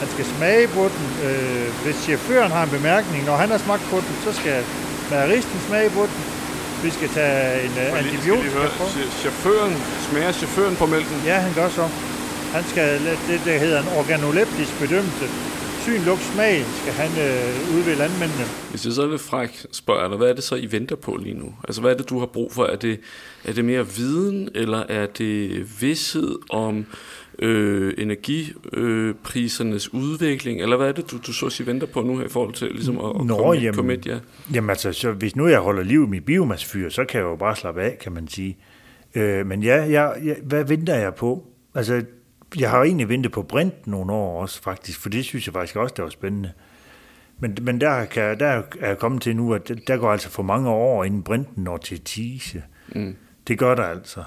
[0.00, 1.06] han skal smage på den.
[1.26, 4.64] Øh, hvis chaufføren har en bemærkning, når han har smagt på den, så skal
[5.10, 6.20] mageristen smage på den.
[6.82, 8.84] Vi skal tage en uh, antibiotika på.
[9.22, 9.74] Chaufføren,
[10.10, 11.22] smager chaufføren på mælken?
[11.26, 11.88] Ja, han gør så.
[12.52, 15.26] Han skal, det, der hedder en organoleptisk bedømmelse.
[15.82, 18.44] Syn, lugt, smag skal han øh, udvide landmændene.
[18.70, 21.34] Hvis jeg så lidt fræk, spørger dig, hvad er det så, I venter på lige
[21.34, 21.54] nu?
[21.64, 22.64] Altså, hvad er det, du har brug for?
[22.64, 23.00] Er det,
[23.44, 26.86] er det mere viden, eller er det vidshed om
[27.38, 30.60] øh, energiprisernes øh, udvikling?
[30.60, 32.54] Eller hvad er det, du, du så at sige venter på nu her i forhold
[32.54, 34.18] til ligesom at, at Nå, komme, jamen, komme ja?
[34.54, 37.36] Jamen altså, så hvis nu jeg holder liv i mit biomassefyr, så kan jeg jo
[37.36, 38.56] bare slappe af, kan man sige.
[39.14, 41.46] Øh, men ja, jeg, jeg, hvad venter jeg på?
[41.74, 42.02] Altså,
[42.58, 45.76] jeg har egentlig ventet på Brint nogle år også, faktisk, for det synes jeg faktisk
[45.76, 46.52] også, der var spændende.
[47.38, 50.42] Men, men der, kan, der er jeg kommet til nu, at der går altså for
[50.42, 52.62] mange år, inden Brinten når til Tise.
[52.88, 53.16] Mm.
[53.48, 54.24] Det gør der altså.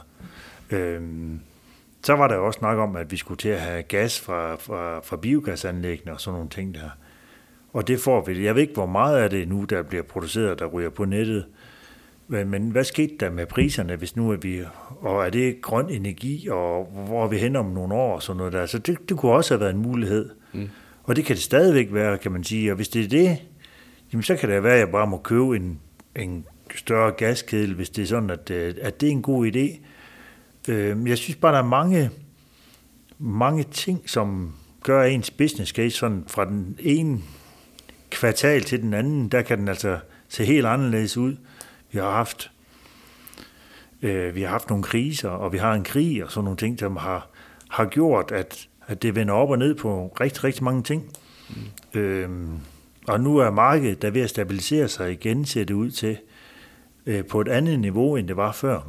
[0.71, 1.39] Øhm,
[2.03, 4.99] så var der også snak om, at vi skulle til at have gas fra, fra,
[4.99, 6.89] fra biogasanlæggene og sådan nogle ting der.
[7.73, 8.45] Og det får vi.
[8.45, 11.45] Jeg ved ikke, hvor meget af det nu, der bliver produceret, der ryger på nettet.
[12.27, 14.61] Men, hvad skete der med priserne, hvis nu er vi...
[14.99, 18.37] Og er det grøn energi, og hvor er vi hen om nogle år og sådan
[18.37, 18.65] noget der?
[18.65, 20.29] Så det, det kunne også have været en mulighed.
[20.53, 20.69] Mm.
[21.03, 22.71] Og det kan det stadigvæk være, kan man sige.
[22.71, 23.37] Og hvis det er det,
[24.13, 25.79] jamen så kan det være, at jeg bare må købe en,
[26.15, 29.79] en større gaskedel, hvis det er sådan, at, øh, at det er en god idé.
[30.71, 32.09] Øh, jeg synes bare, der er mange,
[33.19, 37.19] mange ting, som gør ens business case sådan fra den ene
[38.09, 41.35] kvartal til den anden, der kan den altså se helt anderledes ud.
[41.95, 42.51] Vi har haft
[44.01, 46.79] øh, vi har haft nogle kriser, og vi har en krig og sådan nogle ting,
[46.79, 47.29] som har,
[47.69, 51.03] har gjort, at, at det vender op og ned på rigtig, rigtig mange ting.
[51.49, 51.99] Mm.
[51.99, 52.59] Øhm,
[53.07, 56.17] og nu er markedet der ved at stabilisere sig igen, ser det ud til,
[57.05, 58.87] øh, på et andet niveau, end det var før.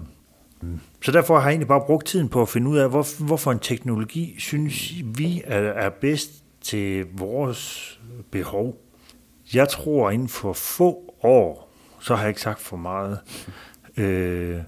[1.03, 3.53] Så derfor har jeg egentlig bare brugt tiden på at finde ud af, hvor, hvorfor
[3.53, 8.77] en teknologi synes vi er, er bedst til vores behov.
[9.55, 11.66] Jeg tror, inden for få år,
[12.01, 13.19] så har jeg ikke sagt for meget.
[13.97, 14.61] Øh,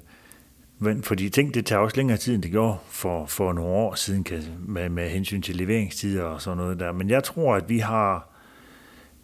[0.79, 3.95] men fordi ting, det tager også længere tid, end det gjorde for, for nogle år
[3.95, 6.93] siden, kan, med, med hensyn til leveringstider og sådan noget der.
[6.93, 8.29] Men jeg tror, at vi har,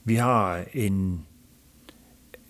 [0.04, 1.26] vi har en,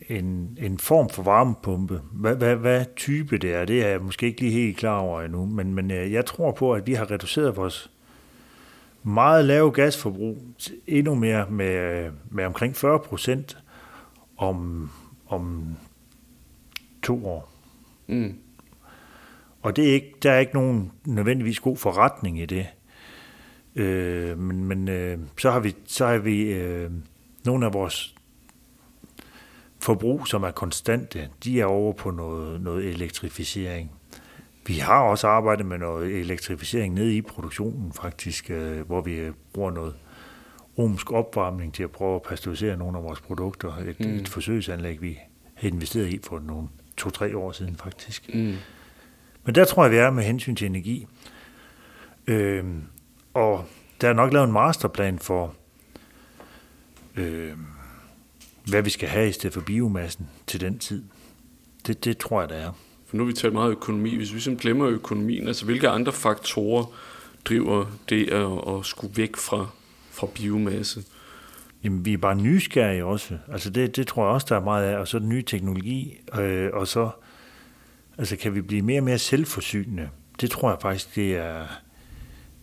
[0.08, 2.00] en, en form for varmepumpe.
[2.12, 5.22] Hvad, hvad, hvad type det er, det er jeg måske ikke lige helt klar over
[5.22, 7.90] endnu, men, men øh, jeg tror på, at vi har reduceret vores
[9.02, 10.38] meget lave gasforbrug
[10.86, 13.58] endnu mere med, med omkring 40 procent
[14.36, 14.90] om,
[15.34, 15.76] om
[17.02, 17.52] to år.
[18.06, 18.38] Mm.
[19.62, 22.66] Og det er ikke, der er ikke nogen nødvendigvis god forretning i det.
[23.76, 26.90] Øh, men men øh, så har vi, så har vi øh,
[27.44, 28.14] nogle af vores
[29.78, 33.90] forbrug, som er konstante, de er over på noget, noget elektrificering.
[34.66, 39.70] Vi har også arbejdet med noget elektrificering nede i produktionen faktisk, øh, hvor vi bruger
[39.70, 39.94] noget
[40.78, 43.76] romsk opvarmning til at prøve at pasteurisere nogle af vores produkter.
[43.76, 44.14] Et, mm.
[44.14, 45.18] et forsøgsanlæg, vi
[45.54, 48.34] har investeret i for nogle to-tre år siden faktisk.
[48.34, 48.54] Mm.
[49.44, 51.06] Men der tror jeg, vi er med hensyn til energi.
[52.26, 52.64] Øh,
[53.34, 53.64] og
[54.00, 55.54] der er nok lavet en masterplan for,
[57.16, 57.52] øh,
[58.68, 61.04] hvad vi skal have i stedet for biomassen til den tid.
[61.86, 62.72] Det, det tror jeg, der er.
[63.06, 64.16] For nu har vi talt meget økonomi.
[64.16, 66.84] Hvis vi simpelthen glemmer økonomien, altså hvilke andre faktorer
[67.44, 69.68] driver det at, at skulle væk fra,
[70.14, 71.02] fra biomasse?
[71.84, 73.38] Jamen, vi er bare nysgerrige også.
[73.52, 74.98] Altså, det, det tror jeg også, der er meget af.
[74.98, 77.10] Og så den nye teknologi, øh, og så
[78.18, 80.08] altså, kan vi blive mere og mere selvforsynende.
[80.40, 81.66] Det tror jeg faktisk, det er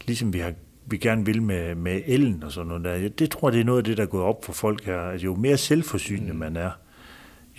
[0.07, 0.53] ligesom vi har
[0.85, 3.09] vi gerne vil med, med elen og sådan noget der.
[3.09, 4.99] Det tror jeg, det er noget af det, der er gået op for folk her.
[4.99, 6.39] Altså, jo mere selvforsynende mm.
[6.39, 6.71] man er,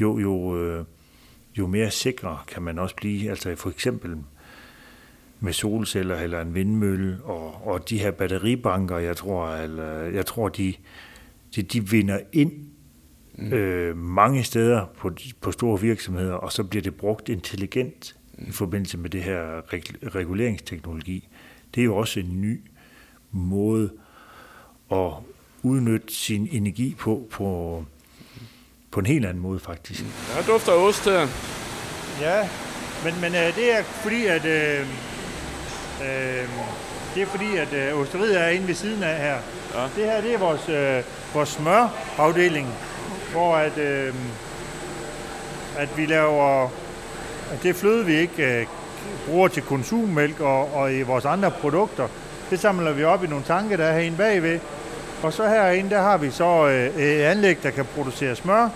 [0.00, 0.84] jo, jo, øh,
[1.58, 3.30] jo mere sikre kan man også blive.
[3.30, 4.16] Altså for eksempel
[5.42, 10.48] med solceller eller en vindmølle og, og de her batteribanker, jeg tror, eller, jeg tror
[10.48, 10.74] de,
[11.56, 12.52] de, de vinder ind
[13.34, 13.52] mm.
[13.52, 18.44] øh, mange steder på, på store virksomheder, og så bliver det brugt intelligent mm.
[18.48, 19.72] i forbindelse med det her
[20.14, 21.28] reguleringsteknologi.
[21.74, 22.60] Det er jo også en ny
[23.30, 23.90] måde
[24.92, 25.12] at
[25.62, 27.84] udnytte sin energi på, på,
[28.90, 30.04] på en helt anden måde faktisk.
[30.36, 31.26] Der dufter ost her.
[32.20, 32.48] Ja,
[33.04, 34.86] men, men øh, det er fordi, at øh,
[36.00, 36.48] øh,
[37.14, 39.36] det er fordi, at øh, osteriet er inde ved siden af her.
[39.74, 39.82] Ja.
[39.96, 41.02] Det her, det er vores, øh,
[41.34, 42.68] vores smørafdeling,
[43.32, 44.14] hvor at, øh,
[45.78, 46.64] at vi laver,
[47.52, 48.66] at det fløde, vi ikke øh,
[49.26, 52.08] bruger til konsummælk og, og i vores andre produkter,
[52.50, 54.60] det samler vi op i nogle tanke, der er herinde bagved.
[55.22, 58.68] Og så herinde, der har vi så øh, et anlæg, der kan producere smør.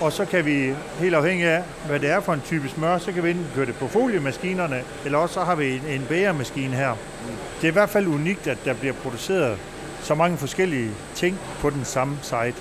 [0.00, 3.12] Og så kan vi, helt afhængig af, hvad det er for en type smør, så
[3.12, 6.76] kan vi enten køre det på foliemaskinerne, eller også så har vi en, en bæremaskine
[6.76, 6.96] her.
[7.60, 9.58] Det er i hvert fald unikt, at der bliver produceret
[10.02, 12.54] så mange forskellige ting på den samme site.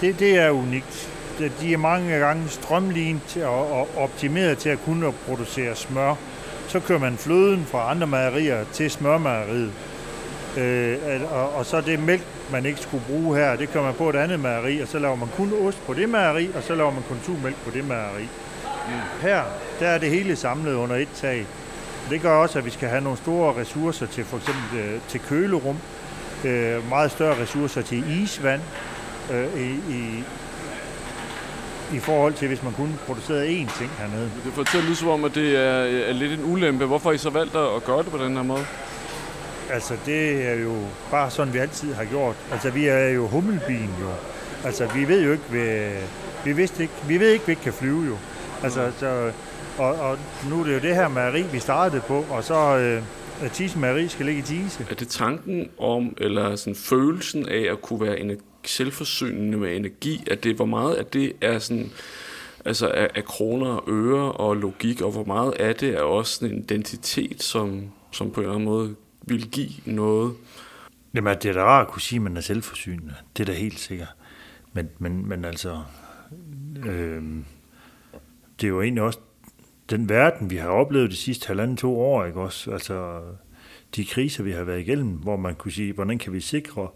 [0.00, 1.08] Det, det er unikt.
[1.60, 6.14] De er mange gange strømlignet og optimeret til at kunne producere smør
[6.68, 9.72] så kører man fløden fra andre mejerier til smørmejeriet.
[10.56, 10.98] Øh,
[11.32, 14.16] og, og så det mælk, man ikke skulle bruge her, det kører man på et
[14.16, 17.02] andet mejeri, og så laver man kun ost på det mejeri, og så laver man
[17.08, 18.22] konsumælk på det mejeri.
[18.22, 18.92] Mm.
[19.22, 19.42] Her,
[19.80, 21.46] der er det hele samlet under et tag.
[22.10, 25.20] Det gør også, at vi skal have nogle store ressourcer til for eksempel øh, til
[25.20, 25.76] kølerum,
[26.44, 28.60] øh, meget større ressourcer til isvand
[29.32, 30.24] øh, i, i,
[31.96, 34.30] i forhold til, hvis man kun producerede én ting hernede.
[34.44, 36.84] Det fortæller lidt som om, at det er, er lidt en ulempe.
[36.84, 38.66] Hvorfor har I så valgt at gøre det på den her måde?
[39.70, 40.74] Altså, det er jo
[41.10, 42.36] bare sådan, vi altid har gjort.
[42.52, 44.10] Altså, vi er jo hummelbien jo.
[44.64, 45.90] Altså, vi ved jo ikke, vi,
[46.44, 48.16] vi, vidste ikke, vi ved ikke, vi ikke kan flyve jo.
[48.62, 49.32] Altså, så
[49.78, 50.18] Og, og
[50.50, 53.02] nu er det jo det her mejeri, vi startede på, og så øh,
[53.44, 54.86] at Tise Mejeri skal ligge i Tise.
[54.90, 60.24] Er det tanken om, eller sådan følelsen af at kunne være energi, selvforsynende med energi,
[60.30, 61.90] at det, hvor meget af det er sådan,
[62.64, 66.34] altså af, af kroner og øre og logik, og hvor meget af det er også
[66.34, 68.94] sådan en identitet, som, som på en eller anden måde
[69.26, 70.34] vil give noget?
[71.14, 73.14] Jamen, det er da rart at kunne sige, at man er selvforsynende.
[73.36, 74.14] Det er da helt sikkert.
[74.72, 75.82] Men, men, men altså,
[76.86, 77.22] øh,
[78.60, 79.18] det er jo egentlig også
[79.90, 82.70] den verden, vi har oplevet de sidste halvanden to år, ikke også?
[82.70, 83.22] Altså,
[83.96, 86.88] de kriser, vi har været igennem, hvor man kunne sige, hvordan kan vi sikre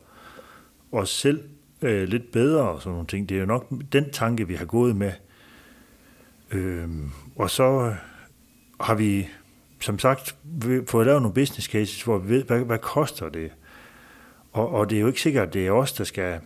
[0.93, 1.45] os selv
[1.83, 3.28] øh, lidt bedre og sådan nogle ting.
[3.28, 5.12] Det er jo nok den tanke, vi har gået med.
[6.51, 6.89] Øh,
[7.37, 7.95] og så
[8.81, 9.28] har vi,
[9.81, 10.37] som sagt,
[10.87, 13.51] fået lavet nogle business cases, hvor vi ved, hvad, hvad koster det?
[14.53, 16.41] Og, og det er jo ikke sikkert, at det er os, der skal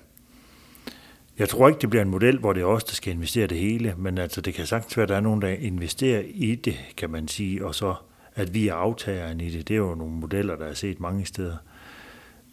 [1.39, 3.59] jeg tror ikke, det bliver en model, hvor det er os, der skal investere det
[3.59, 6.77] hele, men altså, det kan sagtens være, at der er nogen, der investerer i det,
[6.97, 7.95] kan man sige, og så
[8.35, 9.69] at vi er aftageren i det.
[9.69, 11.57] Det er jo nogle modeller, der er set mange steder.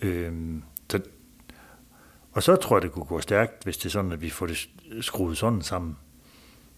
[0.02, 1.00] Øhm, så,
[2.32, 4.46] og så tror jeg, det kunne gå stærkt, hvis det er sådan, at vi får
[4.46, 4.70] det
[5.02, 5.98] skruet sådan sammen.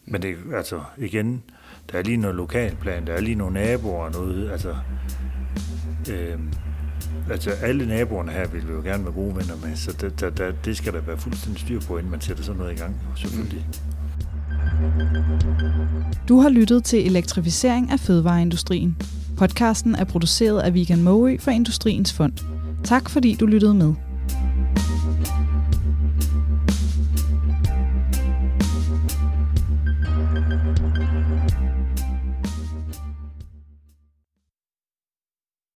[0.05, 1.43] Men det altså igen,
[1.91, 4.75] der er lige noget lokalplan, der er lige nogle naboer og noget, altså,
[6.11, 6.39] øh,
[7.31, 10.37] altså alle naboerne her vil vi jo gerne være gode venner med, så det, det,
[10.37, 12.95] det, det skal der være fuldstændig styr på, inden man sætter sådan noget i gang,
[13.15, 13.65] selvfølgelig.
[13.67, 13.93] Mm.
[16.29, 18.97] Du har lyttet til Elektrificering af fødevareindustrien.
[19.37, 22.33] Podcasten er produceret af Vegan Moe for Industriens Fond.
[22.83, 23.93] Tak fordi du lyttede med.